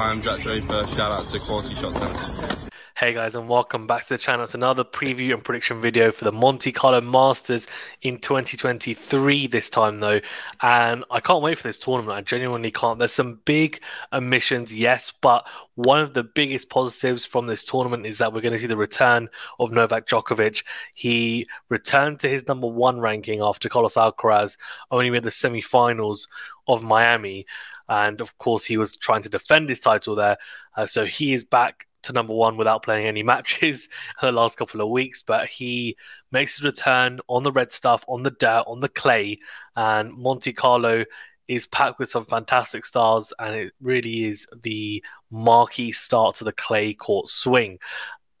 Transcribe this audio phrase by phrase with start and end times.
[0.00, 0.86] I'm Jack Draper.
[0.86, 2.70] Shout out to Quality Shot Tennis.
[2.96, 4.44] Hey guys, and welcome back to the channel.
[4.44, 7.66] It's another preview and prediction video for the Monte Carlo Masters
[8.00, 10.20] in 2023 this time though.
[10.62, 12.16] And I can't wait for this tournament.
[12.16, 12.98] I genuinely can't.
[12.98, 18.16] There's some big omissions, yes, but one of the biggest positives from this tournament is
[18.18, 19.28] that we're going to see the return
[19.58, 20.64] of Novak Djokovic.
[20.94, 24.56] He returned to his number one ranking after Carlos Alcaraz
[24.90, 26.26] only made the semi-finals
[26.66, 27.44] of Miami.
[27.90, 30.38] And of course, he was trying to defend his title there.
[30.76, 33.88] Uh, so he is back to number one without playing any matches
[34.22, 35.96] in the last couple of weeks, but he
[36.32, 39.36] makes his return on the red stuff, on the dirt, on the clay,
[39.76, 41.04] and Monte Carlo
[41.48, 46.52] is packed with some fantastic stars, and it really is the marquee start to the
[46.52, 47.76] clay court swing.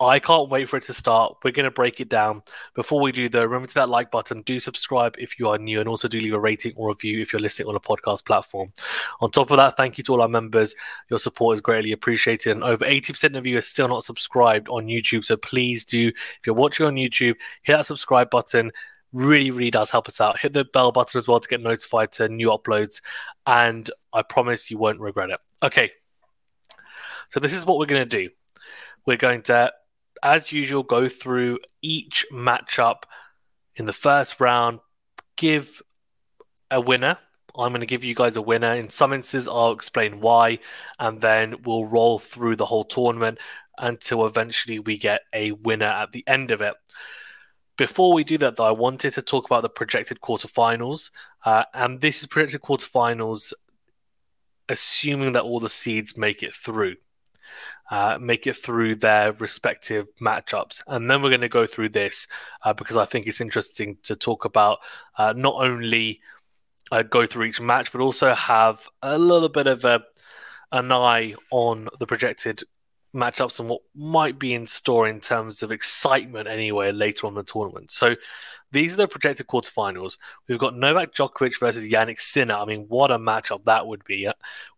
[0.00, 1.36] I can't wait for it to start.
[1.44, 2.42] We're going to break it down.
[2.74, 4.40] Before we do, though, remember to that like button.
[4.42, 7.32] Do subscribe if you are new, and also do leave a rating or review if
[7.32, 8.72] you're listening on a podcast platform.
[9.20, 10.74] On top of that, thank you to all our members.
[11.10, 12.52] Your support is greatly appreciated.
[12.52, 15.26] And over 80% of you are still not subscribed on YouTube.
[15.26, 18.72] So please do, if you're watching on YouTube, hit that subscribe button.
[19.12, 20.38] Really, really does help us out.
[20.38, 23.02] Hit the bell button as well to get notified to new uploads.
[23.46, 25.40] And I promise you won't regret it.
[25.62, 25.90] Okay.
[27.28, 28.30] So this is what we're going to do.
[29.04, 29.72] We're going to
[30.22, 33.02] as usual, go through each matchup
[33.76, 34.80] in the first round,
[35.36, 35.82] give
[36.70, 37.18] a winner.
[37.56, 38.74] I'm going to give you guys a winner.
[38.74, 40.60] In some instances, I'll explain why,
[40.98, 43.38] and then we'll roll through the whole tournament
[43.78, 46.74] until eventually we get a winner at the end of it.
[47.76, 51.10] Before we do that, though, I wanted to talk about the projected quarterfinals,
[51.44, 53.52] uh, and this is projected quarterfinals,
[54.68, 56.96] assuming that all the seeds make it through
[57.90, 60.80] uh, make it through their respective matchups.
[60.86, 62.28] And then we're going to go through this
[62.64, 64.78] uh, because I think it's interesting to talk about
[65.18, 66.20] uh, not only
[66.92, 70.02] uh, go through each match, but also have a little bit of a,
[70.70, 72.62] an eye on the projected
[73.12, 77.42] matchups and what might be in store in terms of excitement anyway later on the
[77.42, 77.90] tournament.
[77.90, 78.14] So
[78.70, 80.16] these are the projected quarterfinals.
[80.46, 82.54] We've got Novak Djokovic versus Jannik Sinner.
[82.54, 84.28] I mean, what a matchup that would be.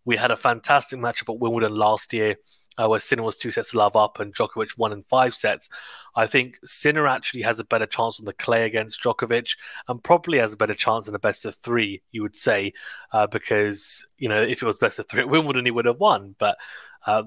[0.06, 2.36] We had a fantastic matchup at Wimbledon last year
[2.78, 5.68] uh, where Sinner was two sets to love up and Djokovic won in five sets.
[6.14, 9.56] I think Sinner actually has a better chance on the clay against Djokovic
[9.88, 12.72] and probably has a better chance in a best of three, you would say,
[13.12, 16.00] uh, because, you know, if it was best of three at Wimbledon, he would have
[16.00, 16.34] won.
[16.38, 16.56] But
[17.06, 17.24] uh,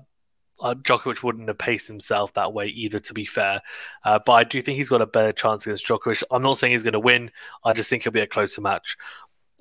[0.59, 3.61] uh, Djokovic wouldn't have paced himself that way either, to be fair.
[4.03, 6.23] Uh, but I do think he's got a better chance against Djokovic.
[6.31, 7.31] I'm not saying he's going to win.
[7.63, 8.97] I just think it'll be a closer match.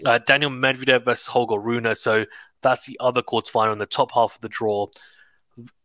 [0.05, 1.94] Uh, Daniel Medvedev versus Holger Rune.
[1.94, 2.25] So
[2.62, 4.89] that's the other quarterfinal in the top half of the draw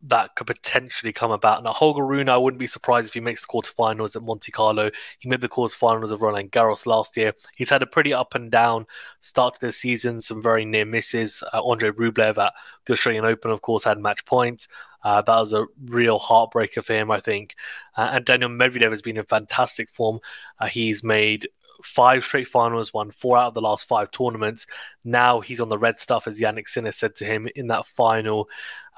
[0.01, 1.63] that could potentially come about.
[1.63, 4.89] Now, Holger Rune, I wouldn't be surprised if he makes the quarterfinals at Monte Carlo.
[5.19, 7.33] He made the quarterfinals of Roland Garros last year.
[7.57, 8.85] He's had a pretty up and down
[9.19, 11.43] start to the season, some very near misses.
[11.53, 12.53] Uh, Andre Rublev at
[12.85, 14.67] the Australian Open, of course, had match points.
[15.03, 17.55] Uh, that was a real heartbreaker for him, I think.
[17.95, 20.19] Uh, and Daniel Medvedev has been in fantastic form.
[20.59, 21.47] Uh, he's made
[21.83, 24.67] five straight finals, won four out of the last five tournaments.
[25.03, 28.49] Now he's on the red stuff, as Jannik Sinner said to him in that final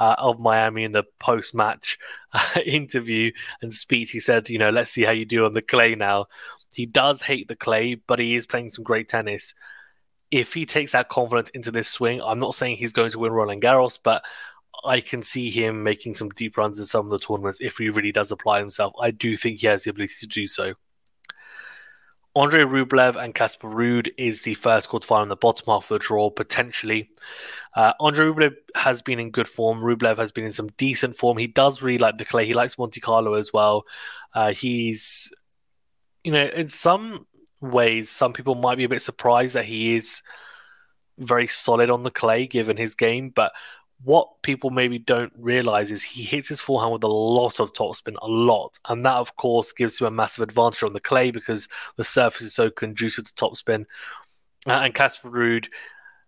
[0.02, 2.00] uh, of Miami in the post match
[2.34, 3.32] uh, interview
[3.62, 4.10] and speech.
[4.10, 6.26] He said, You know, let's see how you do on the clay now.
[6.74, 9.54] He does hate the clay, but he is playing some great tennis.
[10.32, 13.32] If he takes that confidence into this swing, I'm not saying he's going to win
[13.32, 14.24] Roland Garros, but
[14.84, 17.90] I can see him making some deep runs in some of the tournaments if he
[17.90, 18.94] really does apply himself.
[19.00, 20.74] I do think he has the ability to do so.
[22.36, 26.00] Andre Rublev and Casper Ruud is the first quarterfinal in the bottom half of the
[26.00, 27.10] draw, potentially.
[27.76, 29.82] Uh, Andre Rublev has been in good form.
[29.82, 31.38] Rublev has been in some decent form.
[31.38, 32.46] He does really like the clay.
[32.46, 33.84] He likes Monte Carlo as well.
[34.34, 35.32] Uh, he's,
[36.24, 37.28] you know, in some
[37.60, 40.22] ways, some people might be a bit surprised that he is
[41.18, 43.52] very solid on the clay given his game, but
[44.04, 48.16] what people maybe don't realize is he hits his forehand with a lot of topspin,
[48.22, 48.80] a lot.
[48.88, 51.68] And that, of course, gives him a massive advantage on the clay because
[51.98, 53.86] the surface is so conducive to topspin.
[54.68, 55.68] Uh, and Casper Ruud,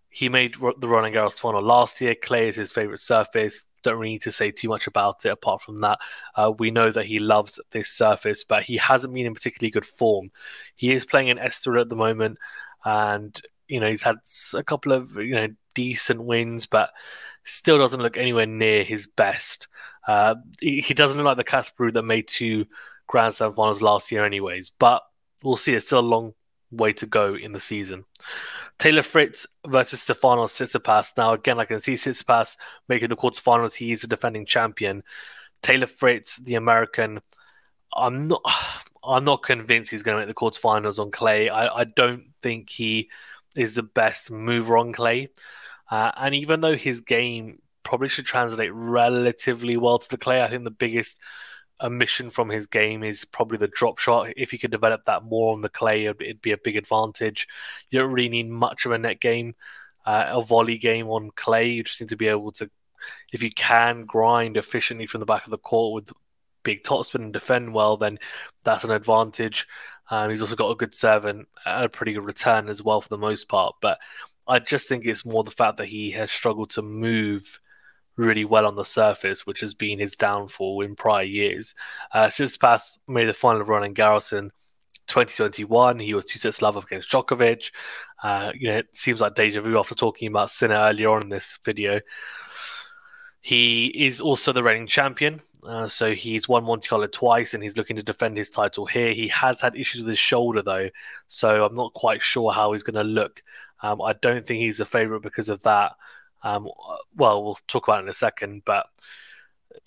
[0.08, 2.14] he made the Roland Garros final last year.
[2.14, 3.66] Clay is his favorite surface.
[3.82, 5.98] Don't really need to say too much about it apart from that.
[6.36, 9.84] Uh, we know that he loves this surface, but he hasn't been in particularly good
[9.84, 10.30] form.
[10.76, 12.38] He is playing in Estoril at the moment,
[12.84, 14.16] and you know he's had
[14.54, 16.90] a couple of you know decent wins, but
[17.44, 19.68] still doesn't look anywhere near his best.
[20.06, 22.66] Uh, he, he, doesn't look like the Casper that made two
[23.06, 24.70] Grand Slam finals last year, anyways.
[24.70, 25.02] But
[25.42, 25.74] we'll see.
[25.74, 26.34] It's still a long
[26.70, 28.04] way to go in the season.
[28.78, 31.12] Taylor Fritz versus Stefanos Tsitsipas.
[31.16, 32.56] Now, again, I can see Tsitsipas
[32.88, 33.74] making the quarterfinals.
[33.74, 35.02] He is the defending champion.
[35.62, 37.20] Taylor Fritz, the American,
[37.94, 38.42] I'm not.
[39.06, 41.50] I'm not convinced he's going to make the quarterfinals on clay.
[41.50, 43.10] I, I don't think he
[43.56, 45.28] is the best mover on clay.
[45.90, 50.42] Uh, and even though his game probably should translate relatively well to the clay.
[50.42, 51.18] I think the biggest
[51.80, 54.32] omission from his game is probably the drop shot.
[54.36, 57.46] If you could develop that more on the clay, it'd, be a big advantage.
[57.90, 59.54] You don't really need much of a net game,
[60.06, 61.68] uh, a volley game on clay.
[61.68, 62.70] You just need to be able to,
[63.32, 66.16] if you can grind efficiently from the back of the court with
[66.62, 68.18] big topspin and defend well, then
[68.64, 69.68] that's an advantage.
[70.10, 73.08] Um, he's also got a good serve and a pretty good return as well for
[73.08, 73.76] the most part.
[73.80, 73.98] But
[74.46, 77.60] I just think it's more the fact that he has struggled to move
[78.16, 81.74] really well on the surface, which has been his downfall in prior years.
[82.12, 84.50] Uh, Tsitsipas made the final Roland Garros in
[85.06, 87.70] 2021, he was two sets love up against Djokovic.
[88.22, 91.28] Uh, you know, it seems like deja vu after talking about Sinner earlier on in
[91.28, 92.00] this video.
[93.40, 95.40] He is also the reigning champion.
[95.66, 99.12] Uh, so he's won Monte Carlo twice and he's looking to defend his title here.
[99.12, 100.90] He has had issues with his shoulder though,
[101.26, 103.42] so I'm not quite sure how he's going to look.
[103.82, 105.92] Um, I don't think he's a favourite because of that.
[106.42, 106.68] Um,
[107.16, 108.86] well, we'll talk about it in a second, but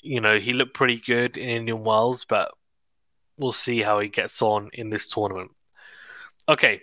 [0.01, 2.51] you know he looked pretty good in Indian Wells, but
[3.37, 5.51] we'll see how he gets on in this tournament.
[6.49, 6.81] Okay,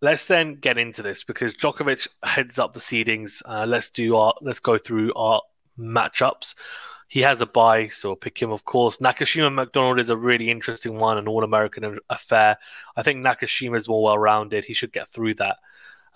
[0.00, 3.42] let's then get into this because Djokovic heads up the seedings.
[3.46, 5.40] Uh, let's do our let's go through our
[5.78, 6.54] matchups.
[7.08, 8.98] He has a buy, so pick him, of course.
[8.98, 12.58] Nakashima McDonald is a really interesting one, an All American affair.
[12.96, 14.64] I think Nakashima is more well rounded.
[14.64, 15.58] He should get through that.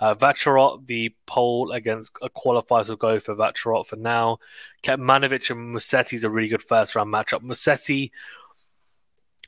[0.00, 4.38] Uh, Vacherot, the poll against a qualifier, will go for Vacherot for now.
[4.82, 7.42] Kecmanovic and Musetti is a really good first round matchup.
[7.42, 8.10] Musetti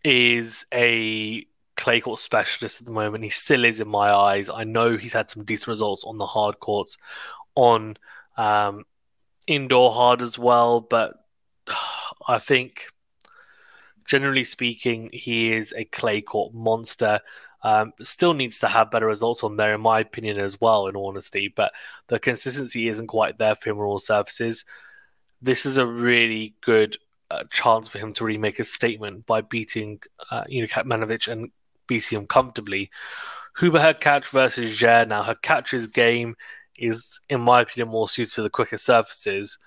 [0.05, 1.47] is a
[1.77, 3.25] clay court specialist at the moment.
[3.25, 4.51] He still is in my eyes.
[4.51, 6.99] I know he's had some decent results on the hard courts,
[7.55, 7.97] on
[8.37, 8.85] um,
[9.47, 11.20] indoor hard as well, but
[12.29, 12.87] I think
[14.11, 17.21] generally speaking, he is a clay court monster.
[17.63, 20.97] Um, still needs to have better results on there, in my opinion, as well, in
[20.97, 21.53] honesty.
[21.55, 21.73] But
[22.09, 24.65] the consistency isn't quite there for him on all surfaces.
[25.41, 26.97] This is a really good
[27.31, 31.31] uh, chance for him to really make a statement by beating, uh, you know, Kecmanovic
[31.31, 31.51] and
[31.87, 32.91] beating him comfortably.
[33.59, 35.07] Hubert Hurkacz versus Djere.
[35.07, 36.35] Now, Hurkacz's game
[36.77, 39.59] is, in my opinion, more suited to the quicker surfaces.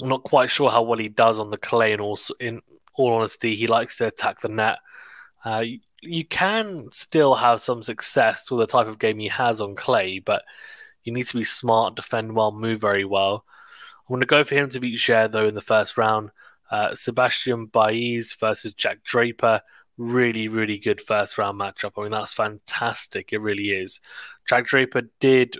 [0.00, 1.92] I'm not quite sure how well he does on the clay.
[1.92, 2.60] And also, in
[2.94, 4.78] all honesty, he likes to attack the net.
[5.44, 5.64] Uh,
[6.02, 10.18] you, can still have some success with the type of game he has on clay,
[10.18, 10.42] but
[11.04, 13.44] you need to be smart, defend well, move very well.
[14.08, 16.30] I'm going to go for him to beat Djere though in the first round.
[16.70, 19.62] Uh, Sebastian Baez versus Jack Draper.
[19.98, 21.92] Really, really good first round matchup.
[21.96, 23.32] I mean, that's fantastic.
[23.32, 24.00] It really is.
[24.48, 25.58] Jack Draper did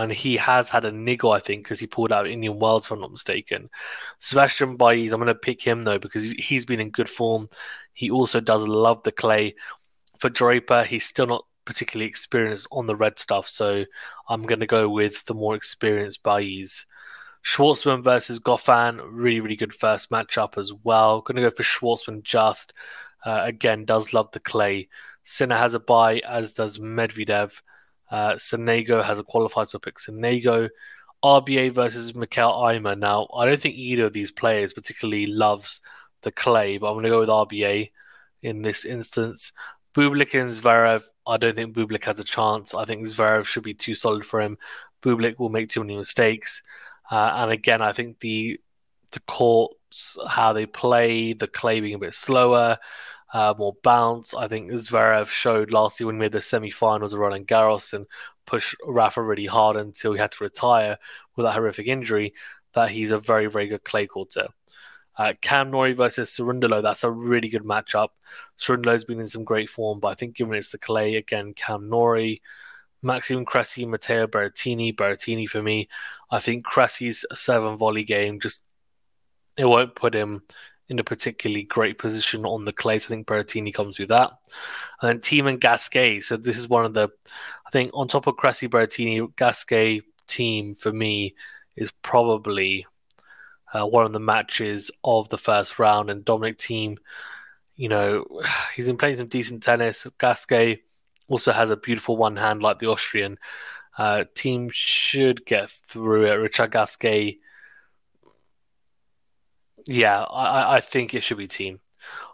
[0.00, 2.92] and he has had a niggle, I think, because he pulled out Indian Wells, if
[2.92, 3.70] I'm not mistaken.
[4.18, 7.48] Sebastian Baez, I'm going to pick him though because he's been in good form.
[7.92, 9.54] He also does love the clay.
[10.18, 13.84] For Draper, he's still not particularly experienced on the red stuff, so
[14.28, 16.86] I'm going to go with the more experienced Baez.
[17.44, 21.20] Schwartzman versus Goffin, really, really good first matchup as well.
[21.20, 22.72] Going to go for Schwartzman just.
[23.24, 24.88] Uh, again, does love the clay.
[25.24, 27.60] Sinner has a buy, as does Medvedev.
[28.10, 30.68] Uh, Sonego has a qualified, so pick Sonego.
[31.24, 32.96] RBA versus Mikael Ymer.
[32.96, 35.80] Now, I don't think either of these players particularly loves
[36.22, 37.90] the clay, but I'm going to go with RBA
[38.42, 39.52] in this instance.
[39.94, 41.02] Bublik and Zverev.
[41.26, 42.74] I don't think Bublik has a chance.
[42.74, 44.58] I think Zverev should be too solid for him.
[45.02, 46.62] Bublik will make too many mistakes.
[47.10, 48.60] Uh, and again, I think the
[49.12, 52.76] the courts, how they play, the clay being a bit slower,
[53.34, 54.32] uh, more bounce.
[54.32, 58.06] I think Zverev showed last year when he made the semi-finals of Roland Garros and
[58.46, 60.96] pushed Rafa really hard until he had to retire
[61.36, 62.32] with that horrific injury.
[62.74, 64.46] That he's a very, very good clay courter.
[65.16, 68.08] Uh, Cam Norrie versus Cerundolo, that's a really good matchup.
[68.58, 71.88] Cerundolo's been in some great form, but I think given it's the clay, again, Cam
[71.88, 72.40] Norrie,
[73.02, 75.88] Maxime Cressy, Matteo Berrettini, Berrettini for me.
[76.30, 78.62] I think Cressy's serve and volley game just
[79.56, 80.42] it won't put him
[80.88, 82.98] in a particularly great position on the clay.
[82.98, 84.32] So I think Berrettini comes with that.
[85.00, 86.20] And then Thiem and Gasquet.
[86.20, 87.08] So this is one of the,
[87.66, 91.34] I think on top of Cressy Berrettini, Gasquet Thiem for me
[91.76, 92.86] is probably
[93.72, 96.10] uh, one of the matches of the first round.
[96.10, 96.98] And Dominic Thiem,
[97.76, 98.26] you know,
[98.76, 100.06] he's been playing some decent tennis.
[100.18, 100.82] Gasquet
[101.28, 103.38] also has a beautiful one hand like the Austrian.
[103.96, 106.34] Uh, Thiem should get through it.
[106.34, 107.38] Richard Gasquet
[109.86, 111.78] yeah, I, I think it should be Thiem.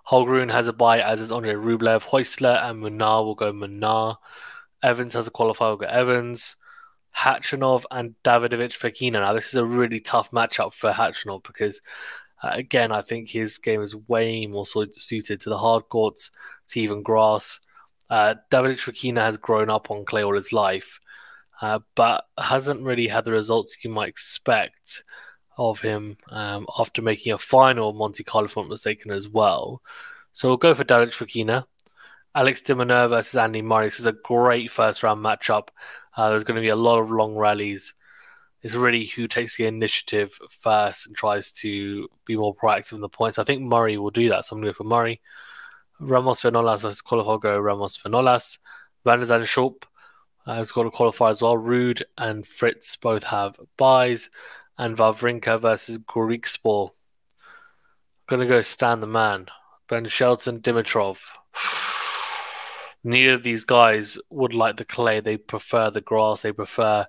[0.04, 2.02] Holger has a buy, as is Andre Rublev.
[2.02, 4.16] Heusler and Munar will go Munar.
[4.82, 6.56] Evans has a qualifier, will go Evans.
[7.16, 9.12] Khachanov and Davidovich Fokina.
[9.12, 11.80] Now, this is a really tough matchup for Khachanov because,
[12.42, 16.30] uh, again, I think his game is way more suited to the hard courts,
[16.68, 17.60] to even grass.
[18.08, 21.00] Uh, Davidovich Fokina has grown up on clay all his life,
[21.60, 25.04] uh, but hasn't really had the results you might expect
[25.60, 29.82] of him um, after making a final Monte Carlo, if I'm mistaken, as well.
[30.32, 31.66] So we'll go for Davidovich Fokina.
[32.34, 33.88] Alex de Minaur versus Andy Murray.
[33.88, 35.68] This is a great first round matchup.
[36.16, 37.94] Uh, there's going to be a lot of long rallies.
[38.62, 43.08] It's really who takes the initiative first and tries to be more proactive in the
[43.08, 43.38] points.
[43.38, 45.20] I think Murray will do that, so I'm going to go for Murray.
[45.98, 48.58] Ramos Vinolas versus Colafogo Ramos Vinolas.
[49.04, 49.84] Van der Schulp
[50.46, 51.56] uh, has got a qualifier as well.
[51.56, 54.30] Ruud and Fritz both have buys.
[54.80, 56.92] And Wawrinka versus Griekspoor.
[58.30, 59.48] Gonna go Stan the man.
[59.90, 61.20] Ben Shelton, Dimitrov.
[63.04, 65.20] Neither of these guys would like the clay.
[65.20, 66.40] They prefer the grass.
[66.40, 67.06] They prefer,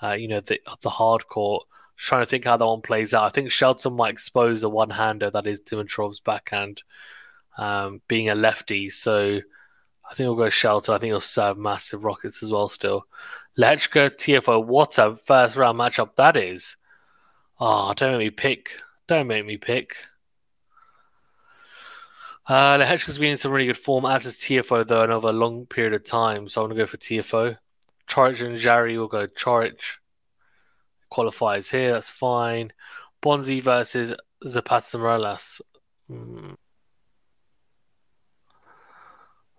[0.00, 1.66] uh, you know, the the hard court.
[1.96, 3.24] Trying to think how that one plays out.
[3.24, 6.84] I think Shelton might expose a one hander that is Dimitrov's backhand,
[7.56, 8.90] um, being a lefty.
[8.90, 9.40] So
[10.08, 10.94] I think we'll go Shelton.
[10.94, 12.68] I think he'll serve massive rockets as well.
[12.68, 13.06] Still,
[13.58, 14.64] Lehecka Tiafoe.
[14.64, 16.76] What a first round matchup that is.
[17.60, 18.80] Oh, don't make me pick.
[19.06, 19.96] Don't make me pick.
[22.46, 25.32] Uh, Lehecka's been in some really good form, as is Tiafoe, though, and over a
[25.32, 26.48] long period of time.
[26.48, 27.58] So I'm going to go for Tiafoe.
[28.08, 29.80] Coric and Jarry will go Coric.
[31.10, 32.72] Qualifies here, that's fine.
[33.22, 34.14] Bonzi versus
[34.46, 35.60] Zapata Miralles.
[36.08, 36.52] Hmm.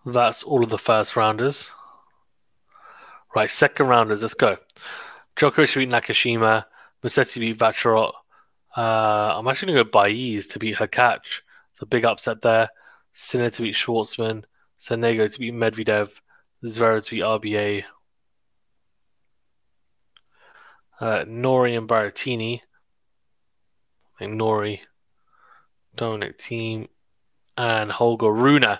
[0.05, 1.71] That's all of the first rounders.
[3.35, 4.57] Right, second rounders, let's go.
[5.35, 6.65] Djokovic beat Nakashima.
[7.03, 8.13] Musetti beat Vacherot.
[8.75, 11.41] Uh, I'm actually going to go Baez to beat Hurkacz.
[11.73, 12.69] So big upset there.
[13.13, 14.43] Sinner to beat Schwartzman.
[14.79, 16.11] Sonego to beat Medvedev.
[16.63, 17.83] Zverev to beat RBA.
[20.99, 22.61] Uh, Norrie and Berrettini.
[24.15, 24.81] I think Norrie.
[25.95, 26.89] Dominic Thiem.
[27.57, 28.77] And Holger Rune.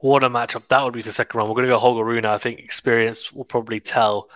[0.00, 1.50] What a matchup that would be for second round.
[1.50, 2.24] We're going to go Holger Rune.
[2.24, 4.30] I think experience will probably tell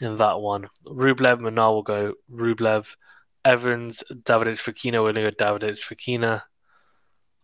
[0.00, 0.68] in that one.
[0.86, 2.86] Rublev, Munar will go Rublev.
[3.44, 6.42] Evans, Davidovich Fokina, we're going to go Davidovich Fokina.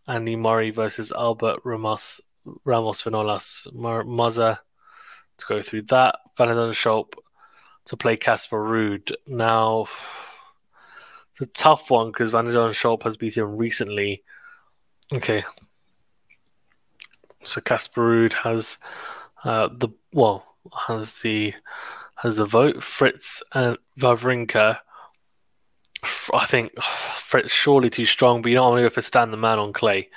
[0.07, 2.19] Andy Murray versus Albert Ramos,
[2.65, 4.59] Ramos Vinolas Maza
[5.37, 6.19] to go through that.
[6.37, 7.13] Van Schulp
[7.85, 9.13] to play Casper Ruud.
[9.27, 9.87] Now,
[11.31, 14.23] it's a tough one because Van Schulp has beaten him recently.
[15.13, 15.43] Okay.
[17.43, 18.77] So Casper Ruud has
[19.43, 20.45] uh, the, well,
[20.87, 21.53] has the
[22.23, 22.81] has the vote.
[22.81, 24.79] Fritz and Wawrinka.
[26.33, 26.71] I think
[27.15, 29.59] Fritz surely too strong, but you know I'm going to go for Stan the man
[29.59, 30.09] on clay.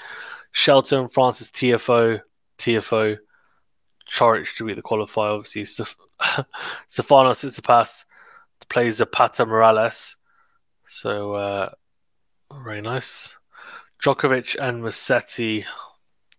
[0.53, 2.23] Shelton, Francis Tiafoe,
[2.59, 3.19] Tiafoe,
[4.11, 5.35] Coric to be the qualifier.
[5.35, 5.65] Obviously,
[6.87, 8.05] Stefano Tsitsipas
[8.69, 10.15] plays Zapata Miralles.
[10.87, 11.71] So, uh,
[12.63, 13.35] very nice.
[14.03, 15.65] Djokovic and Musetti.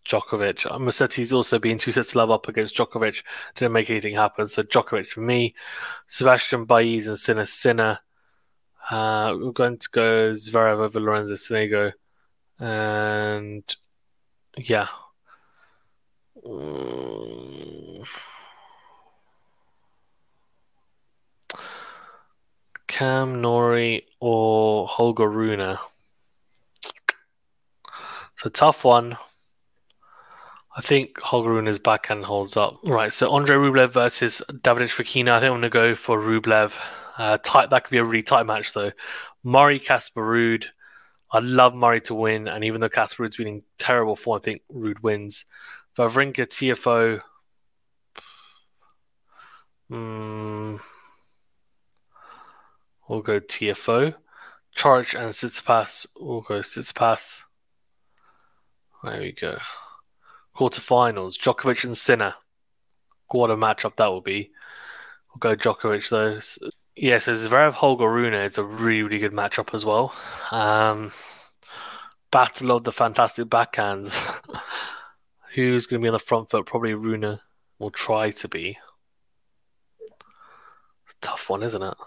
[0.07, 0.65] Djokovic.
[0.79, 3.23] Musetti's also been two sets love up against Djokovic.
[3.55, 4.47] Didn't make anything happen.
[4.47, 5.53] So Djokovic for me.
[6.07, 7.99] Sebastian Baez and Sinner Sinner.
[8.89, 11.91] Uh, we're going to go Zverev over Lorenzo Sonego.
[12.59, 13.63] And
[14.57, 14.87] yeah.
[22.87, 25.77] Cam Norrie or Holger Rune.
[28.37, 29.17] It's a tough one.
[30.77, 32.75] I think Holger Rune's backhand holds up.
[32.83, 35.31] Right, so Andre Rublev versus Davidovich Fokina.
[35.31, 36.73] I think I'm going to go for Rublev.
[37.17, 37.71] Uh, tight.
[37.71, 38.91] That could be a really tight match, though.
[39.43, 40.67] Murray Casper Ruud.
[41.31, 44.43] I'd love Murray to win, and even though Casper Ruud's been in terrible form, I
[44.43, 45.45] think Ruud wins.
[45.97, 47.21] Wawrinka Tiafoe.
[49.91, 50.79] Mm,
[53.09, 54.13] we'll go Tiafoe.
[54.75, 56.05] Charge and Tsitsipas.
[56.19, 57.41] We'll go Tsitsipas.
[59.03, 59.57] There we go
[60.57, 62.35] quarterfinals, Djokovic and Sinner.
[63.29, 64.51] What a matchup that will be.
[65.29, 66.39] We'll go Djokovic though.
[66.39, 70.15] So, yeah, so Zverev Holger Rune is a really, really good matchup as well.
[70.51, 71.11] Um,
[72.31, 74.15] battle of the fantastic backhands.
[75.53, 76.65] Who's going to be on the front foot?
[76.65, 77.39] Probably Rune
[77.79, 78.77] will try to be.
[81.21, 81.97] tough one, isn't it?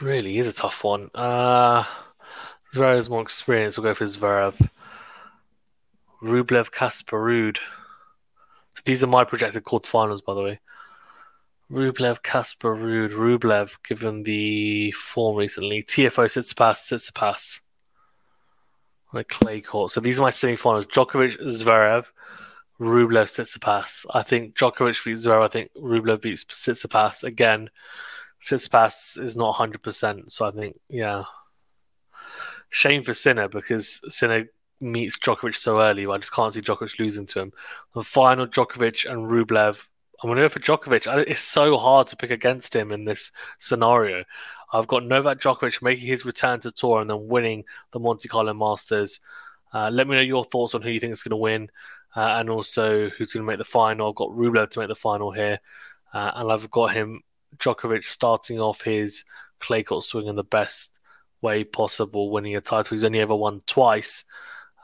[0.00, 1.10] Really is a tough one.
[1.14, 1.84] Uh,
[2.72, 3.78] Zverev's more experienced.
[3.78, 4.68] We'll go for Zverev.
[6.22, 7.58] Rublev Casper Ruud.
[8.84, 10.60] These are my projected quarterfinals, by the way.
[11.70, 13.10] Rublev Casper Ruud.
[13.10, 15.82] Rublev, given the form recently.
[15.82, 17.60] Tiafoe Tsitsipas, pass.
[19.12, 19.92] On a clay court.
[19.92, 20.86] So these are my semi-finals.
[20.86, 22.06] Djokovic, Zverev,
[22.78, 24.06] Rublev, pass.
[24.12, 25.44] I think Djokovic beats Zverev.
[25.44, 26.44] I think Rublev beats
[26.86, 27.24] pass.
[27.24, 27.70] Again,
[28.70, 30.30] pass is not 100%.
[30.30, 31.24] So I think, yeah.
[32.68, 34.46] Shame for Sinner because Sinner
[34.80, 36.06] meets Djokovic so early.
[36.06, 37.52] I just can't see Djokovic losing to him.
[37.94, 39.86] The final, Djokovic and Rublev.
[40.22, 41.26] I'm going to go for Djokovic.
[41.28, 44.24] It's so hard to pick against him in this scenario.
[44.72, 48.54] I've got Novak Djokovic making his return to tour and then winning the Monte Carlo
[48.54, 49.20] Masters.
[49.72, 51.70] Uh, let me know your thoughts on who you think is going to win
[52.16, 54.08] uh, and also who's going to make the final.
[54.08, 55.60] I've got Rublev to make the final here.
[56.12, 57.22] Uh, and I've got him,
[57.58, 59.24] Djokovic, starting off his
[59.58, 61.00] clay court swing in the best
[61.40, 62.94] way possible, winning a title.
[62.94, 64.24] He's only ever won twice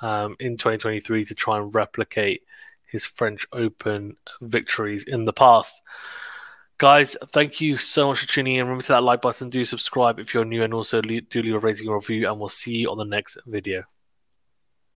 [0.02, 2.42] um, in 2023 to try and replicate
[2.86, 5.82] his French Open victories in the past.
[6.78, 8.64] Guys, thank you so much for tuning in.
[8.64, 11.58] Remember to that like button, do subscribe if you're new, and also do leave a
[11.58, 13.84] rating or review, and we'll see you on the next video.